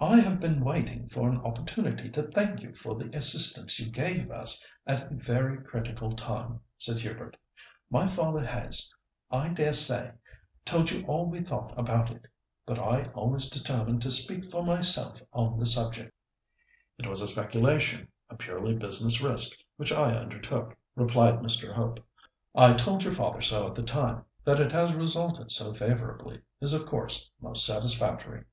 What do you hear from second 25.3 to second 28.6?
so favourably, is of course, most satisfactory."